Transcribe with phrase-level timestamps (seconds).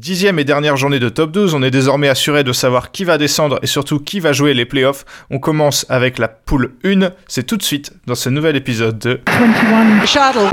[0.00, 3.18] Dixième et dernière journée de top 12, on est désormais assuré de savoir qui va
[3.18, 5.04] descendre et surtout qui va jouer les playoffs.
[5.28, 9.20] On commence avec la poule 1, c'est tout de suite dans ce nouvel épisode de
[9.26, 10.48] 21 Shuttle.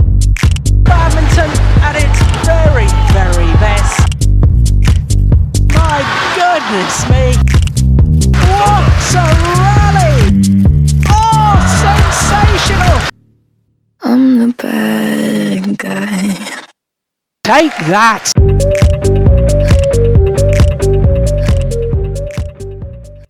[0.84, 1.50] Badminton
[1.82, 4.20] at its very, very best.
[5.72, 6.04] My
[6.36, 7.32] goodness me.
[8.50, 8.84] What
[9.16, 9.24] a
[9.56, 10.44] rally!
[11.08, 11.56] Oh,
[11.86, 13.00] sensational!
[14.04, 16.36] I'm the bad guy.
[17.46, 19.17] Take that!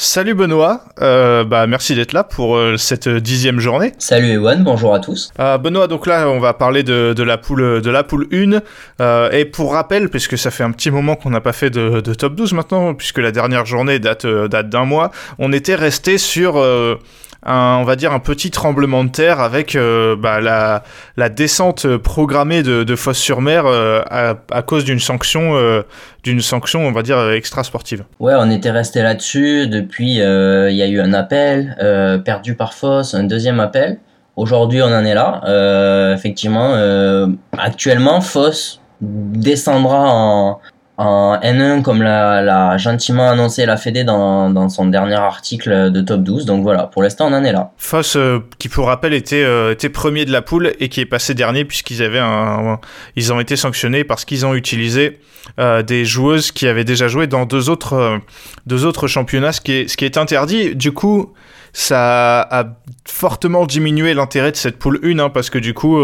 [0.09, 3.91] Salut Benoît, euh, bah merci d'être là pour euh, cette dixième journée.
[3.97, 5.33] Salut Ewan, bonjour à tous.
[5.37, 9.43] Euh, Benoît, donc là on va parler de, la poule de la poule 1 et
[9.43, 12.53] pour rappel, puisque ça fait un petit moment qu'on n'a pas fait de, top 12
[12.53, 16.53] maintenant, puisque la dernière journée date date d'un mois, on était resté sur
[17.47, 22.61] un, on va dire un petit tremblement de terre avec euh, bah, la, descente programmée
[22.63, 25.81] de, de Fosse-sur-Mer euh, à, cause d'une sanction, euh,
[26.23, 28.03] d'une sanction, on va dire extra sportive.
[28.19, 29.67] Ouais, on était resté là-dessus.
[29.67, 31.75] Depuis, il y a eu un appel
[32.23, 33.99] perdu par Fosse, un deuxième appel.
[34.35, 36.13] Aujourd'hui, on en est là.
[36.13, 36.75] effectivement,
[37.57, 40.59] actuellement, Fosse descendra en,
[40.97, 46.23] en N1 comme l'a gentiment annoncé la Fédé dans, dans, son dernier article de top
[46.23, 46.45] 12.
[46.45, 47.71] Donc voilà, pour l'instant on en est là.
[47.77, 51.05] Foss, euh, qui pour rappel était, euh, était premier de la poule et qui est
[51.05, 52.79] passé dernier puisqu'ils avaient un,
[53.15, 55.19] ils ont été sanctionnés parce qu'ils ont utilisé
[55.59, 58.19] euh, des joueuses qui avaient déjà joué dans deux autres,
[58.65, 60.75] deux autres championnats, ce qui, est, ce qui est interdit.
[60.75, 61.33] Du coup,
[61.73, 62.65] ça a
[63.07, 66.03] fortement diminué l'intérêt de cette poule 1 hein, parce que du coup,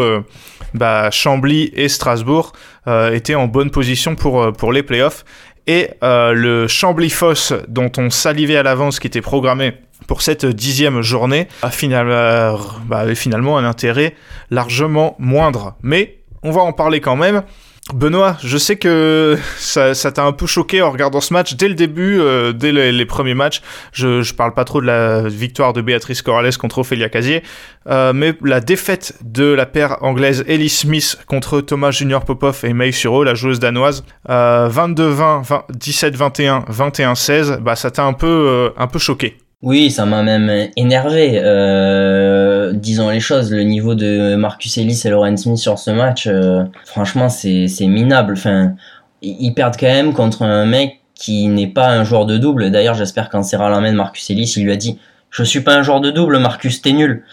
[0.74, 2.54] bah, Chambly et Strasbourg
[2.88, 5.26] euh, étaient en bonne position pour, euh, pour les playoffs.
[5.68, 9.74] Et euh, le Chambly-Foss, dont on salivait à l'avance, qui était programmé
[10.08, 14.16] pour cette dixième journée, a finalement, bah, finalement un intérêt
[14.52, 15.76] largement moindre.
[15.82, 17.44] Mais on va en parler quand même.
[17.92, 21.73] Benoît, je sais que ça, t'a un peu choqué en regardant ce match dès le
[21.73, 23.62] début, euh, dès les, premiers matchs.
[23.92, 27.44] Je, je parle pas trop de la victoire de Béatrice Corrales contre Ophélia Casier,
[27.90, 32.72] euh, mais la défaite de la paire anglaise Ellie Smith contre Thomas Junior Popov et
[32.72, 38.88] May Suro, la joueuse danoise, 22-20, 17-21, 21-16, bah ça t'a un peu, euh, un
[38.88, 39.43] peu choqué.
[39.63, 41.40] Oui, ça m'a même énervé.
[41.41, 46.28] Euh, disons les choses, le niveau de Marcus Ellis et Lauren Smith sur ce match,
[46.28, 48.34] euh, franchement, c'est minable.
[48.34, 48.75] Enfin,
[49.22, 52.72] ils perdent quand même contre un mec qui n'est pas un joueur de double.
[52.72, 55.75] D'ailleurs, j'espère qu'en serrant la main Marcus Ellis, il lui a dit je suis pas
[55.75, 57.23] un joueur de double, Marcus, t'es nul.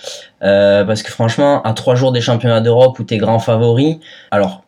[0.42, 3.98] Euh, parce que franchement, à trois jours des championnats d'Europe où t'es grand favori,
[4.30, 4.62] alors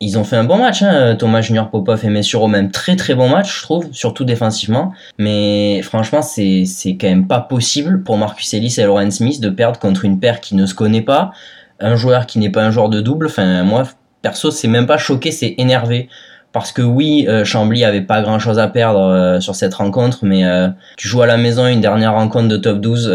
[0.00, 1.16] ils ont fait un bon match, hein.
[1.16, 4.92] Thomas Junior Popov et Messuro, même très très bon match, je trouve, surtout défensivement.
[5.18, 6.66] Mais franchement, c'est
[7.00, 10.40] quand même pas possible pour Marcus Ellis et Lauren Smith de perdre contre une paire
[10.40, 11.32] qui ne se connaît pas,
[11.80, 13.26] un joueur qui n'est pas un joueur de double.
[13.26, 13.84] Enfin, moi,
[14.20, 16.08] perso, c'est même pas choqué, c'est énervé
[16.54, 20.20] parce que oui, euh, Chambly avait pas grand chose à perdre euh, sur cette rencontre,
[20.22, 23.08] mais euh, tu joues à la maison une dernière rencontre de top 12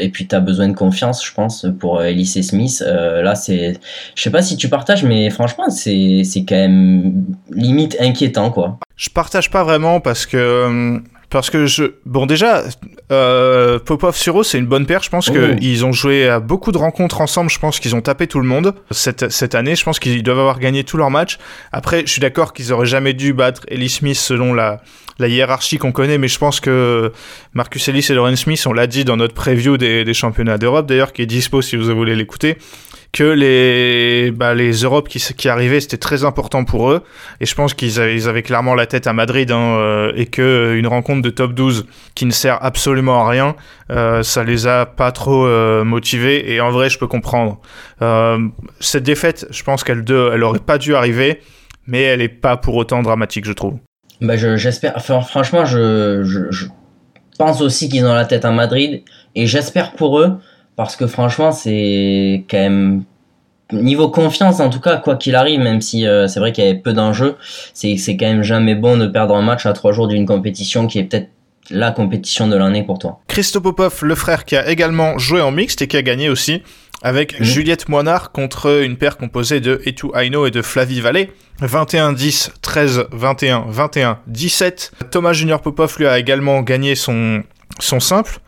[0.00, 2.82] et puis tu as besoin de confiance, je pense, pour Elise Smith.
[2.84, 3.78] là, c'est,
[4.16, 8.78] je sais pas si tu partages, mais franchement, c'est c'est quand même limite inquiétant, quoi.
[8.96, 11.00] Je partage pas vraiment parce que
[11.32, 12.62] parce que je bon déjà
[13.10, 15.02] euh, Popov Suro c'est une bonne paire.
[15.02, 17.50] Je pense que qu'ils ont joué à beaucoup de rencontres ensemble.
[17.50, 18.74] Je pense qu'ils ont tapé tout le monde.
[18.90, 21.38] Cette, cette année je pense qu'ils doivent avoir gagné tous leurs matchs.
[21.72, 24.82] Après je suis d'accord qu'ils auraient jamais dû battre Ellie Smith selon la,
[25.18, 26.18] la hiérarchie qu'on connaît.
[26.18, 27.12] Mais je pense que
[27.54, 30.86] Marcus Ellis et Lauren Smith on l'a dit dans notre preview des, des championnats d'Europe
[30.86, 32.58] d'ailleurs qui est dispo si vous voulez l'écouter
[33.12, 37.02] que les, bah, les Europes qui, qui arrivaient, c'était très important pour eux.
[37.40, 40.24] Et je pense qu'ils avaient, ils avaient clairement la tête à Madrid hein, euh, et
[40.26, 43.54] que une rencontre de top 12 qui ne sert absolument à rien,
[43.90, 46.54] euh, ça les a pas trop euh, motivés.
[46.54, 47.60] Et en vrai, je peux comprendre.
[48.00, 48.38] Euh,
[48.80, 51.40] cette défaite, je pense qu'elle elle aurait pas dû arriver,
[51.86, 53.78] mais elle est pas pour autant dramatique, je trouve.
[54.22, 54.94] Bah, j'espère.
[54.96, 56.66] enfin, franchement, je, je, je
[57.38, 59.02] pense aussi qu'ils ont la tête à Madrid
[59.34, 60.38] et j'espère pour eux
[60.76, 63.04] parce que franchement, c'est quand même
[63.72, 66.68] niveau confiance en tout cas quoi qu'il arrive même si euh, c'est vrai qu'il y
[66.68, 67.36] avait peu d'enjeux
[67.72, 70.86] c'est c'est quand même jamais bon de perdre un match à trois jours d'une compétition
[70.86, 71.30] qui est peut-être
[71.70, 73.20] la compétition de l'année pour toi.
[73.28, 76.62] Christo Popov, le frère qui a également joué en mixte et qui a gagné aussi
[77.02, 77.44] avec mhm.
[77.44, 81.32] Juliette Moinard contre une paire composée de Etu Aino et de Flavie Vallée.
[81.60, 84.90] 21-10, 13-21, 21-17.
[85.10, 87.42] Thomas Junior Popov lui a également gagné son,
[87.78, 88.38] son simple.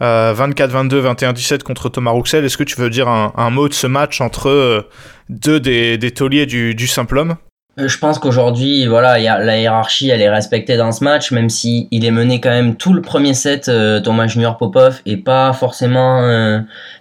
[0.00, 2.44] 24-22, 21-17 contre Thomas Rouxel.
[2.44, 4.88] Est-ce que tu veux dire un, mot de ce match entre euh,
[5.28, 7.36] deux des, des tauliers du, du simple homme?
[7.76, 12.04] Je pense qu'aujourd'hui, voilà, la hiérarchie, elle est respectée dans ce match, même si il
[12.04, 16.22] est mené quand même tout le premier set, euh, Thomas Junior Popov, et pas forcément
[16.22, 16.58] euh,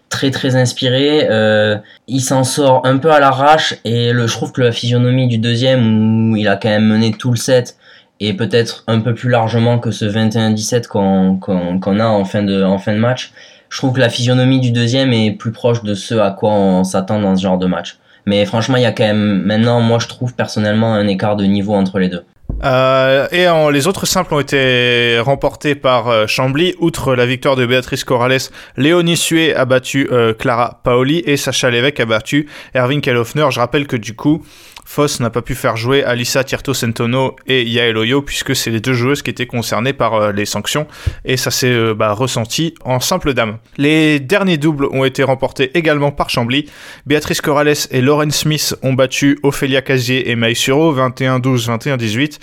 [0.10, 1.28] très très inspiré.
[1.30, 5.28] Euh, il s'en sort un peu à l'arrache, et le, je trouve que la physionomie
[5.28, 7.76] du deuxième, où il a quand même mené tout le set,
[8.20, 12.64] et peut-être un peu plus largement que ce 21-17 qu'on qu'on a en fin, de,
[12.64, 13.32] en fin de match,
[13.70, 16.84] je trouve que la physionomie du deuxième est plus proche de ce à quoi on
[16.84, 17.98] s'attend dans ce genre de match.
[18.26, 21.46] Mais franchement, il y a quand même maintenant, moi je trouve personnellement un écart de
[21.46, 22.24] niveau entre les deux.
[22.64, 26.76] Euh, et en, les autres simples ont été remportés par euh, Chambly.
[26.80, 28.40] Outre la victoire de Béatrice Corrales,
[28.76, 33.48] Léonie Sué a battu euh, Clara Paoli et Sacha Lévesque a battu Erwin Kellhoffner.
[33.52, 34.44] Je rappelle que du coup,
[34.92, 38.80] Foss n'a pas pu faire jouer Alissa Tierto Centono et Yael Oyo puisque c'est les
[38.80, 40.88] deux joueuses qui étaient concernées par euh, les sanctions
[41.26, 43.60] et ça s'est euh, bah, ressenti en simple dame.
[43.78, 46.66] Les derniers doubles ont été remportés également par Chambly.
[47.06, 52.40] Béatrice Corrales et Lauren Smith ont battu Ophélia Casier et Maï Suro 21-12, 21-18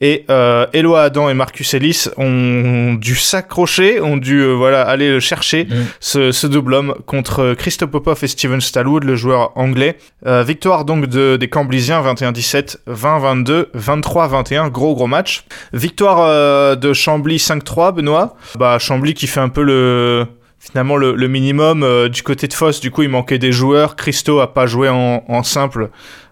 [0.00, 5.10] et euh, Eloi Adam et Marcus Ellis ont dû s'accrocher, ont dû euh, voilà aller
[5.10, 5.74] le chercher mm.
[6.00, 9.98] ce, ce, double homme contre Christophe Popov et Steven Stallwood, le joueur anglais.
[10.26, 15.44] Euh, victoire donc de, des Camblisiens 21-17, 20-22, 23-21, gros gros match.
[15.72, 18.36] Victoire euh, de Chambly 5-3, Benoît.
[18.58, 20.26] Bah Chambly qui fait un peu le
[20.60, 22.80] finalement le, le minimum euh, du côté de Foss.
[22.80, 23.96] Du coup, il manquait des joueurs.
[23.96, 25.90] Christo a pas joué en, en simple.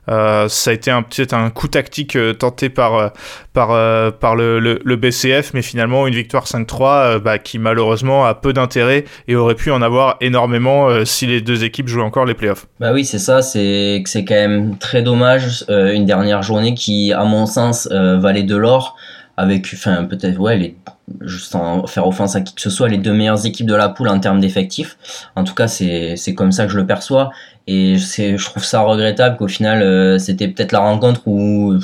[0.09, 4.97] Euh, ça a été un, peut-être un coup tactique euh, tenté par, euh, par, le,
[4.97, 9.71] BCF, mais finalement une victoire 5-3 bah, qui malheureusement a peu d'intérêt et aurait pu
[9.71, 12.67] en avoir énormément si les deux équipes jouaient encore les playoffs.
[12.81, 15.65] Bah oui, c'est ça, c'est c'est quand même très dommage.
[15.69, 18.97] une dernière journée qui, à mon sens, valait de l'or
[19.39, 20.77] avec, enfin, peut-être, ouais, les,
[21.21, 23.89] juste sans faire offense à qui que ce soit, les deux meilleures équipes de la
[23.89, 24.99] poule en termes d'effectifs.
[25.37, 27.31] En tout cas, c'est comme ça que je le perçois.
[27.69, 31.79] Et je trouve ça regrettable qu'au final, euh, c'était peut-être la rencontre où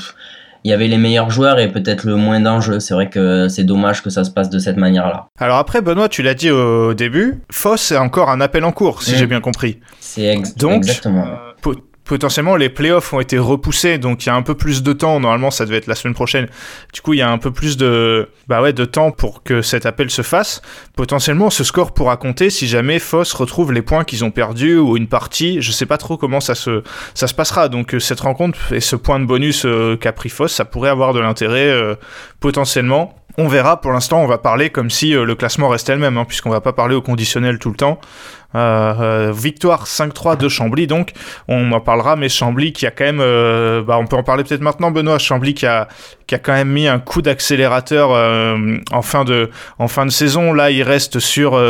[0.64, 2.80] il y avait les meilleurs joueurs et peut-être le moins d'enjeux.
[2.80, 5.28] C'est vrai que c'est dommage que ça se passe de cette manière-là.
[5.38, 9.02] Alors après, Benoît, tu l'as dit au début, Foss est encore un appel en cours,
[9.02, 9.16] si mmh.
[9.16, 9.78] j'ai bien compris.
[10.00, 11.26] C'est exactement.
[11.26, 11.53] Euh,
[12.04, 15.20] potentiellement les playoffs ont été repoussés, donc il y a un peu plus de temps.
[15.20, 16.48] Normalement, ça devait être la semaine prochaine.
[16.92, 19.62] Du coup, il y a un peu plus de, bah ouais, de temps pour que
[19.62, 20.62] cet appel se fasse.
[20.96, 24.96] Potentiellement, ce score pourra compter si jamais Foss retrouve les points qu'ils ont perdus ou
[24.96, 25.60] une partie.
[25.62, 26.82] Je sais pas trop comment ça se,
[27.14, 27.68] ça se passera.
[27.68, 30.90] Donc euh, cette rencontre et ce point de bonus euh, qu'a pris Foss, ça pourrait
[30.90, 31.94] avoir de l'intérêt euh,
[32.40, 33.14] potentiellement.
[33.36, 36.24] On verra, pour l'instant, on va parler comme si le classement restait le même, hein,
[36.24, 37.98] puisqu'on va pas parler au conditionnel tout le temps.
[38.54, 41.12] Euh, euh, victoire 5-3 de Chambly, donc
[41.48, 44.44] on en parlera, mais Chambly qui a quand même, euh, bah, on peut en parler
[44.44, 45.88] peut-être maintenant, Benoît, Chambly qui a,
[46.28, 48.10] qui a quand même mis un coup d'accélérateur
[48.92, 50.52] en fin de, en fin de saison.
[50.52, 51.60] Là, il reste sur,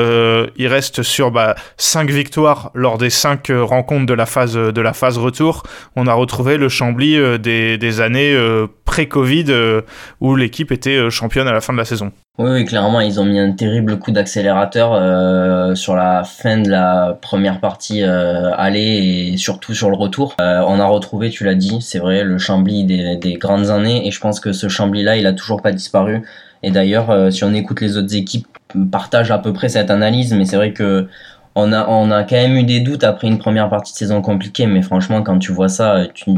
[0.56, 4.92] il reste sur bah, 5 victoires lors des 5 rencontres de la phase, de la
[4.92, 5.62] phase retour.
[5.96, 8.36] On a retrouvé le Chambly des, des années
[8.84, 9.82] pré-Covid
[10.20, 12.12] où l'équipe était championne à la fin de la saison.
[12.36, 16.68] Oui, oui, clairement, ils ont mis un terrible coup d'accélérateur euh, sur la fin de
[16.68, 20.34] la première partie euh, aller et surtout sur le retour.
[20.40, 24.04] Euh, on a retrouvé, tu l'as dit, c'est vrai, le Chambly des, des, grandes années
[24.04, 26.22] et je pense que ce Chambly-là, il a toujours pas disparu.
[26.64, 28.48] Et d'ailleurs, euh, si on écoute les autres équipes,
[28.90, 31.06] partagent à peu près cette analyse, mais c'est vrai que
[31.54, 34.22] on a, on a quand même eu des doutes après une première partie de saison
[34.22, 36.32] compliquée, mais franchement, quand tu vois ça, tu,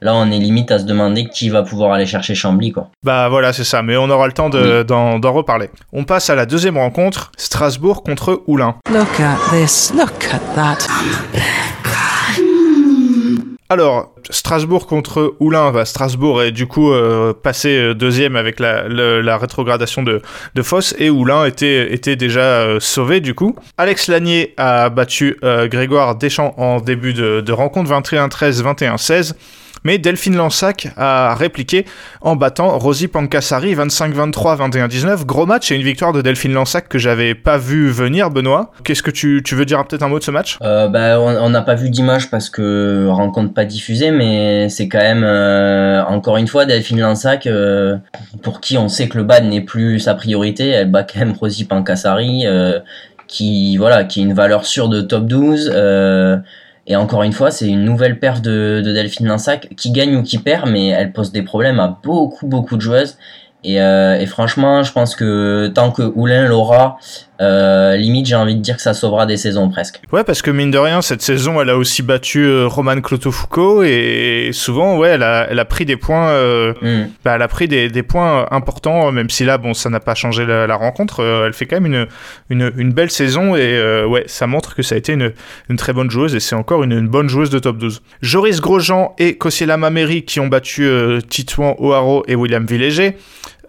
[0.00, 2.88] là on est limite à se demander qui va pouvoir aller chercher Chambly quoi.
[3.02, 5.70] Bah voilà c'est ça, mais on aura le temps d'en de, reparler.
[5.92, 8.76] On passe à la deuxième rencontre, Strasbourg contre Oulin.
[8.92, 10.86] Look at this, look at that.
[13.72, 19.38] Alors, Strasbourg contre Oulin, bah, Strasbourg est du coup euh, passé euh, deuxième avec la,
[19.38, 20.20] rétrogradation de,
[20.54, 23.56] de Foss et Oulin était, déjà euh, sauvé du coup.
[23.78, 29.32] Alex Lanier a battu Grégoire Deschamps en début de, de rencontre 21-13, 21-16
[29.84, 31.84] mais Delphine Lansac a répliqué
[32.20, 35.24] en battant Rosie Pancassari 25-23, 21-19.
[35.24, 38.70] Gros match et une victoire de Delphine Lansac que j'avais pas vu venir, Benoît.
[38.84, 40.58] Qu'est-ce que tu, tu veux dire peut-être un mot de ce match?
[40.62, 44.98] Euh, bah, On n'a pas vu d'image parce que rencontre pas diffusée, mais c'est quand
[44.98, 47.96] même, euh, encore une fois, Delphine Lansac, euh,
[48.42, 51.32] pour qui on sait que le bad n'est plus sa priorité, elle bat quand même
[51.32, 52.78] Rosie Pancassari, euh,
[53.26, 55.72] qui, voilà, qui est une valeur sûre de top 12.
[56.86, 60.22] Et encore une fois, c'est une nouvelle perf de, de Delphine Linsac qui gagne ou
[60.22, 63.18] qui perd, mais elle pose des problèmes à beaucoup, beaucoup de joueuses.
[63.64, 66.98] Et, euh, et franchement, je pense que tant que Oulin l'aura,
[67.40, 70.00] euh, limite, j'ai envie de dire que ça sauvera des saisons presque.
[70.12, 73.82] Ouais, parce que mine de rien, cette saison, elle a aussi battu euh, Roman Clotofoucault
[73.82, 77.10] et souvent, ouais, elle a, elle a pris des points, euh, mm.
[77.24, 80.14] bah, elle a pris des, des, points importants, même si là, bon, ça n'a pas
[80.14, 81.20] changé la, rencontre.
[81.20, 82.06] Euh, elle fait quand même une,
[82.50, 85.32] une, une belle saison et euh, ouais, ça montre que ça a été une,
[85.70, 88.02] une très bonne joueuse et c'est encore une, une, bonne joueuse de top 12.
[88.20, 90.88] Joris Grosjean et Kosiela Mameri qui ont battu
[91.28, 93.16] Titouan O'Haro et William Villéger.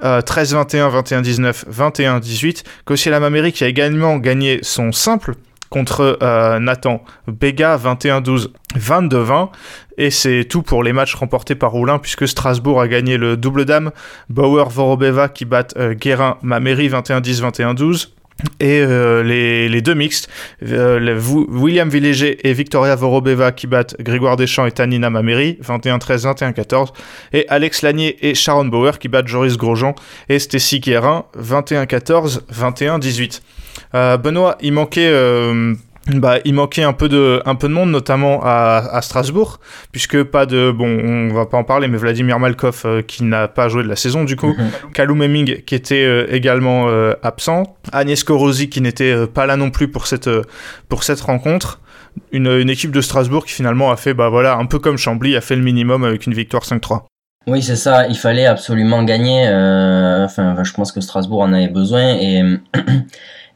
[0.04, 2.64] 13-21, 21-19, 21-18.
[2.86, 5.36] Kosiela Mameri qui a également gagné son simple
[5.74, 9.50] contre euh, Nathan Bega 21-12, 22-20.
[9.98, 13.66] Et c'est tout pour les matchs remportés par Roulin, puisque Strasbourg a gagné le double
[13.66, 13.92] dame.
[14.30, 18.10] Bauer Vorobeva qui battent euh, Guérin Mameri 21-10, 21-12.
[18.60, 20.30] Et euh, les, deux mixtes,
[20.62, 26.88] William Villéger et Victoria Vorobeva qui battent Grégoire Deschamps et Tanina Mameri, 21-13, 21-14.
[27.32, 29.96] Et Alex Lanier et Sharon Bauer qui battent Joris Grosjean
[30.30, 33.42] et Stacy Guérin, 21-14, 21-18.
[33.96, 35.76] Euh, Benoît, il manquait euh,
[36.08, 39.60] bah, il manquait un peu de, un peu de monde, notamment à, à, Strasbourg,
[39.92, 43.48] puisque pas de, bon, on va pas en parler, mais Vladimir Malkov euh, qui n'a
[43.48, 44.56] pas joué de la saison du coup,
[44.94, 46.88] Kalou Meming qui était également
[47.22, 50.30] absent, Agnès Korosi qui n'était pas là non plus pour cette,
[50.90, 51.80] pour cette rencontre.
[52.32, 55.36] Une, une, équipe de Strasbourg qui finalement a fait, bah voilà, un peu comme Chambly,
[55.36, 57.06] a fait le minimum avec une victoire 5-3.
[57.46, 59.48] Oui, c'est ça, il fallait absolument gagner.
[59.48, 62.42] enfin, je pense que Strasbourg en avait besoin et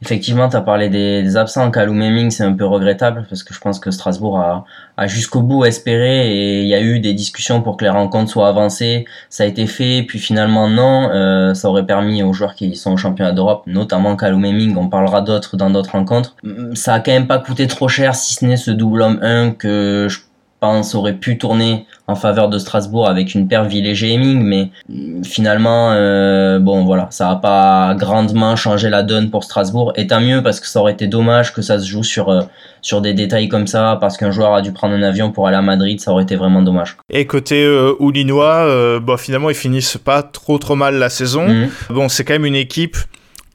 [0.03, 1.71] Effectivement, tu as parlé des, absents.
[1.71, 4.65] Kalou Meming, c'est un peu regrettable parce que je pense que Strasbourg a,
[4.95, 8.29] a jusqu'au bout espéré et il y a eu des discussions pour que les rencontres
[8.29, 9.05] soient avancées.
[9.29, 11.09] Ça a été fait, puis finalement non.
[11.11, 14.87] Euh, ça aurait permis aux joueurs qui sont au championnat d'Europe, notamment Kalou Meming, on
[14.87, 16.35] parlera d'autres dans d'autres rencontres.
[16.75, 19.51] Ça a quand même pas coûté trop cher si ce n'est ce double homme 1
[19.51, 20.19] que je
[20.59, 25.91] pense aurait pu tourner en faveur de Strasbourg avec une paire Villéger-Heming, mais mm, finalement,
[25.91, 30.41] euh, bon voilà, ça n'a pas grandement changé la donne pour Strasbourg, et tant mieux
[30.41, 32.41] parce que ça aurait été dommage que ça se joue sur, euh,
[32.81, 35.57] sur des détails comme ça, parce qu'un joueur a dû prendre un avion pour aller
[35.57, 36.97] à Madrid, ça aurait été vraiment dommage.
[37.09, 41.47] Et côté euh, Oulinois, bon, finalement ils finissent pas trop trop mal la saison.
[41.47, 41.69] Mhm.
[41.89, 42.97] Bon, c'est quand même une équipe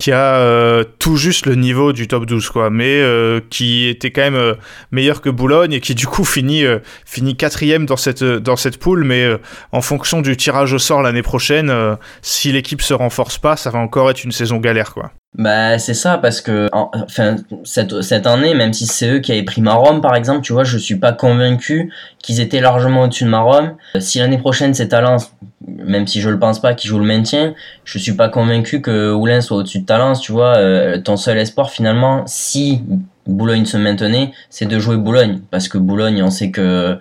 [0.03, 4.11] qui a euh, tout juste le niveau du top 12 quoi mais euh, qui était
[4.11, 4.55] quand même euh,
[4.91, 6.67] meilleur que Boulogne et qui du coup finit
[7.39, 9.29] quatrième dans cette poule mais
[9.71, 11.73] en fonction du tirage au sort l'année prochaine
[12.21, 15.13] si l'équipe se renforce pas ça va encore être une saison galère quoi.
[15.39, 16.69] Bah c'est ça parce que
[17.65, 20.77] cette, année même si c'est eux qui avaient pris Marom par exemple tu vois je
[20.77, 25.33] suis pas convaincu qu'ils étaient largement au-dessus de Marom si l'année prochaine c'est Talence
[25.67, 27.55] même si je le pense pas qu'ils jouent le maintien
[27.85, 31.39] je suis pas convaincu que Oulin soit au-dessus de Talence tu vois euh, ton seul
[31.39, 32.83] espoir finalement si
[33.27, 36.99] Boulogne se maintenait c'est de jouer Boulogne parce que Boulogne on sait que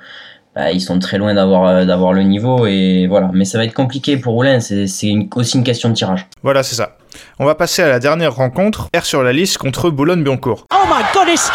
[0.55, 3.29] bah, ils sont très loin d'avoir euh, d'avoir le niveau et voilà.
[3.33, 6.27] Mais ça va être compliqué pour Roulin, c'est aussi une question de tirage.
[6.43, 6.97] Voilà, c'est ça.
[7.39, 10.65] On va passer à la dernière rencontre, R sur la liste contre Boulogne-Billancourt.
[10.73, 11.51] Oh my goodness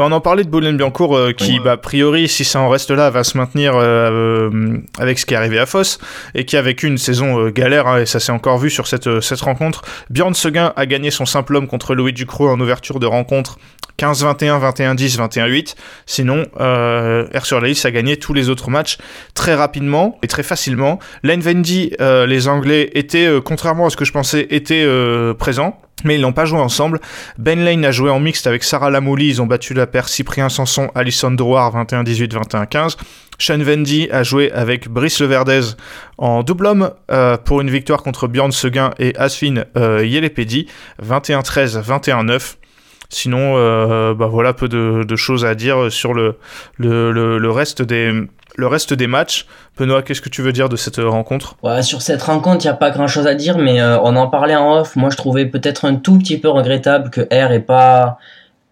[0.00, 2.90] bah, on en parlait de Boulogne-Billancourt euh, qui, bah, a priori, si ça en reste
[2.90, 5.98] là, va se maintenir euh, euh, avec ce qui est arrivé à Foss
[6.34, 9.20] et qui a vécu une saison galère, hein, et ça s'est encore vu sur cette,
[9.20, 9.82] cette rencontre.
[10.08, 13.58] Bjorn Seguin a gagné son simple homme contre Louis Ducrot en ouverture de rencontre
[13.98, 15.74] 15-21, 21-10, 21-8.
[16.06, 18.96] Sinon, R sur la liste a gagné tous les autres matchs
[19.34, 20.98] très rapidement et très facilement.
[21.22, 24.88] Len Vendy, les Anglais étaient, contrairement à ce que je pensais, étaient
[25.38, 27.00] présents mais ils n'ont pas joué ensemble.
[27.38, 30.48] Ben Lane a joué en mixte avec Sarah Lamouli, ils ont battu la paire Cyprien
[30.48, 32.96] Sanson, Alison Drouard 21-18, 21-15.
[33.38, 35.62] Sean Vendy a joué avec Brice Leverdez
[36.18, 40.66] en double homme euh, pour une victoire contre Bjorn Seguin et Asfin Yelepedi
[41.02, 42.56] 21-13, 21-9.
[43.10, 46.38] Sinon, euh, bah voilà, peu de, choses à dire sur le,
[46.78, 48.12] le reste des,
[48.56, 49.46] le reste des matchs.
[49.76, 51.56] Benoît, qu'est-ce que tu veux dire de cette rencontre?
[51.82, 54.56] Sur cette rencontre, il n'y a pas grand-chose à dire, mais euh, on en parlait
[54.56, 54.96] en off.
[54.96, 58.18] Moi, je trouvais peut-être un tout petit peu regrettable que R ait pas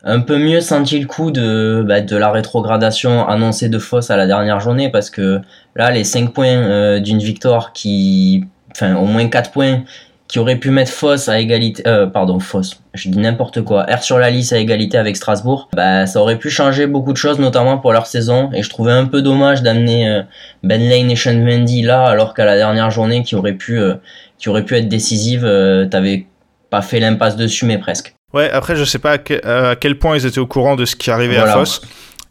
[0.04, 4.16] un peu mieux senti le coup de, bah, de la rétrogradation annoncée de Foss à
[4.16, 5.40] la dernière journée, parce que
[5.75, 8.45] là, les 5 points euh, d'une victoire qui...
[8.71, 9.83] Enfin, au moins 4 points
[10.28, 14.02] qui aurait pu mettre Foss à égalité, euh, pardon, Foss, je dis n'importe quoi, R
[14.02, 17.38] sur la liste à égalité avec Strasbourg, bah, ça aurait pu changer beaucoup de choses,
[17.38, 20.23] notamment pour leur saison, et je trouvais un peu dommage d'amener euh,
[20.62, 23.94] Ben Lane et Sean Mendy là, alors qu'à la dernière journée qui aurait pu, euh,
[24.38, 25.42] qui aurait pu être décisive,
[25.90, 26.26] t'avais
[26.70, 28.14] pas fait l'impasse dessus, mais presque.
[28.35, 31.11] Ouais, après, je sais pas à, quel point ils étaient au courant de ce qui
[31.11, 31.80] arrivait à Foss.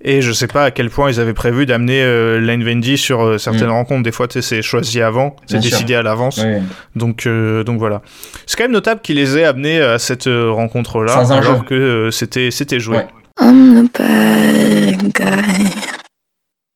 [0.02, 3.22] Et je sais pas à quel point ils avaient prévu d'amener euh, Lane Vendy sur
[3.22, 3.72] euh, certaines mm.
[3.72, 4.04] rencontres.
[4.04, 6.40] Des fois, c'est choisi avant, c'est décidé à l'avance.
[6.96, 8.02] Donc, euh, donc voilà.
[8.46, 12.80] C'est quand même notable qu'ils les aient amenés à cette rencontre-là, alors que c'était c'était
[12.80, 13.00] joué.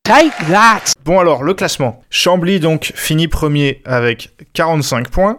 [0.04, 0.82] Take that.
[1.04, 2.02] Bon alors, le classement.
[2.10, 5.38] Chambly donc finit premier avec 45 points.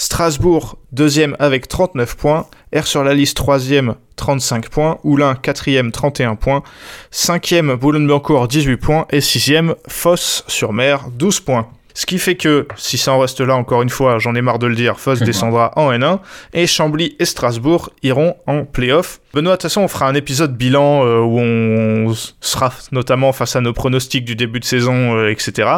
[0.00, 2.46] Strasbourg, deuxième avec 39 points.
[2.74, 4.98] R sur la liste, troisième, 35 points.
[5.04, 6.62] Oulin, quatrième, 31 points.
[7.10, 9.06] Cinquième, Boulogne-Billancourt, 18 points.
[9.10, 11.68] Et sixième, Fosse-sur-Mer, 12 points.
[11.92, 14.58] Ce qui fait que, si ça en reste là, encore une fois, j'en ai marre
[14.58, 16.20] de le dire, Foss descendra en N1
[16.54, 19.20] et Chambly et Strasbourg iront en playoff.
[19.34, 23.54] Benoît, de toute façon, on fera un épisode bilan euh, où on sera notamment face
[23.54, 25.68] à nos pronostics du début de saison, euh, etc.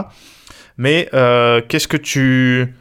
[0.79, 2.73] Mais euh, qu'est-ce que tu...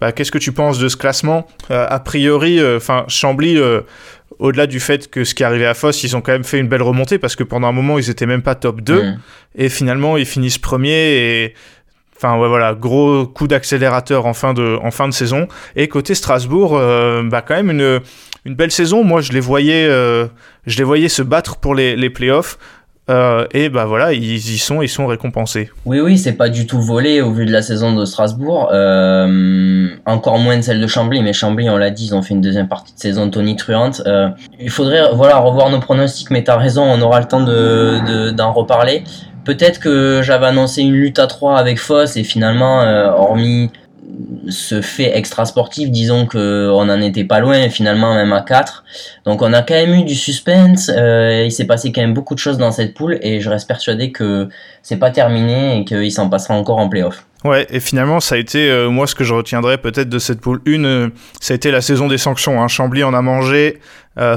[0.00, 1.46] Bah, qu'est-ce que tu penses de ce classement?
[1.68, 3.58] A priori, enfin Chambly,
[4.38, 6.58] au-delà du fait que ce qui est arrivé à Foss, ils ont quand même fait
[6.58, 9.02] une belle remontée parce que pendant un moment, ils étaient même pas top 2.
[9.02, 9.18] Mm.
[9.56, 11.54] Et finalement, ils finissent premiers et
[12.22, 15.48] Enfin ouais, voilà, gros coup d'accélérateur en fin de en fin de saison.
[15.74, 18.00] Et côté Strasbourg, euh, bah quand même une
[18.44, 19.04] une belle saison.
[19.04, 20.26] Moi je les voyais euh,
[20.66, 22.58] je les voyais se battre pour les les playoffs.
[23.10, 25.70] Euh, et bah voilà, ils y sont, ils sont récompensés.
[25.84, 28.70] Oui, oui, c'est pas du tout volé au vu de la saison de Strasbourg.
[30.06, 32.40] encore moins de celle de Chambly, mais Chambly, on l'a dit, ils ont fait une
[32.40, 34.02] deuxième partie de saison Tony Truante.
[34.58, 38.52] il faudrait voilà revoir nos pronostics, mais t'as raison, on aura le temps de d'en
[38.52, 39.04] reparler.
[39.44, 43.70] Peut-être que j'avais annoncé une lutte à 3 avec Foss et finalement, euh, hormis
[44.48, 48.84] ce fait extra sportif, disons que on n'en était pas loin, finalement même à 4.
[49.24, 52.34] Donc on a quand même eu du suspense, euh, il s'est passé quand même beaucoup
[52.34, 54.48] de choses dans cette poule et je reste persuadé que
[54.82, 57.24] c'est pas terminé et qu'il s'en passera encore en playoff.
[57.44, 60.40] Ouais, et finalement, ça a été, euh, moi, ce que je retiendrai peut-être de cette
[60.40, 61.10] poule 1,
[61.40, 62.62] ça a été la saison des sanctions.
[62.62, 62.68] Hein.
[62.68, 63.78] Chambly en a mangé,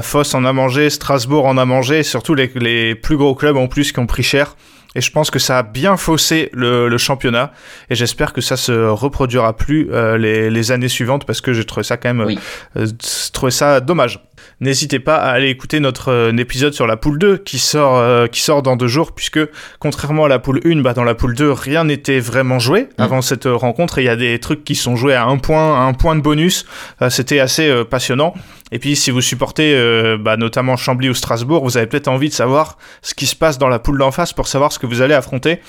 [0.00, 3.66] Foss en a mangé, Strasbourg en a mangé, surtout les, les plus gros clubs en
[3.66, 4.56] plus qui ont pris cher.
[4.94, 7.52] Et je pense que ça a bien faussé le, championnat.
[7.90, 11.82] Et j'espère que ça se reproduira plus euh, les, années suivantes parce que j'ai trouvé
[11.82, 12.38] ça quand même,
[12.76, 12.86] euh,
[13.32, 14.20] trouvé ça dommage.
[14.64, 18.28] N'hésitez pas à aller écouter notre euh, épisode sur la poule 2 qui sort, euh,
[18.28, 19.40] qui sort dans deux jours, puisque
[19.78, 22.86] contrairement à la poule 1, bah, dans la poule 2, rien n'était vraiment joué mm.
[23.02, 23.98] avant cette euh, rencontre.
[23.98, 26.16] Et il y a des trucs qui sont joués à un point, à un point
[26.16, 26.64] de bonus.
[27.10, 28.32] C'était assez passionnant.
[28.72, 32.34] Et puis, si vous supportez bah, notamment Chambly ou Strasbourg, vous avez peut-être envie de
[32.34, 35.02] savoir ce qui se passe dans la poule d'en face pour savoir ce que vous
[35.02, 35.60] allez affronter.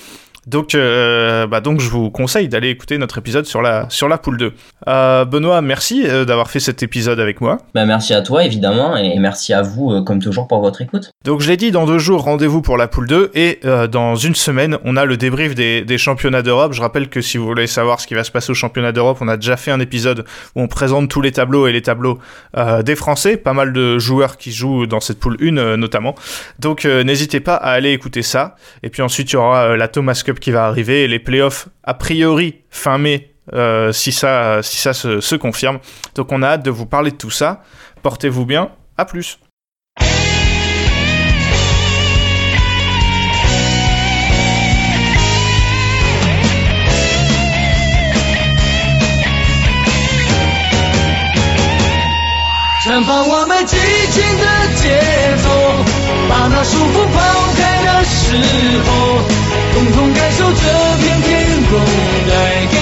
[0.46, 4.16] Donc, euh, bah donc je vous conseille d'aller écouter notre épisode sur la, sur la
[4.16, 4.52] poule 2.
[4.86, 7.58] Euh, Benoît, merci euh, d'avoir fait cet épisode avec moi.
[7.74, 11.10] Bah, merci à toi, évidemment, et merci à vous, comme toujours, pour votre écoute.
[11.24, 13.60] Donc, je l'ai dit, dans deux jours, rendez-vous pour la poule 2, et
[13.90, 16.72] dans une semaine, on a le débrief des, des championnats d'Europe.
[16.72, 19.18] Je rappelle que si vous voulez savoir ce qui va se passer au championnat d'Europe,
[19.20, 20.24] on a déjà fait un épisode
[20.54, 22.18] où on présente tous les tableaux et les tableaux
[22.84, 26.14] des Français, pas mal de joueurs qui jouent dans cette poule 1 notamment.
[26.60, 28.54] Donc, n'hésitez pas à aller écouter ça.
[28.82, 31.93] Et puis ensuite, il y aura la Thomas Cup qui va arriver, les playoffs a
[31.93, 35.79] priori fin mai euh, si ça, si ça se, se, confirme.
[36.15, 37.63] Donc on a hâte de vous parler de tout ça.
[38.01, 39.39] Portez-vous bien, à plus.
[56.31, 57.19] 把那束缚抛
[57.57, 58.35] 开的时
[58.85, 59.44] 候，
[59.76, 62.75] 共同感受这片天空来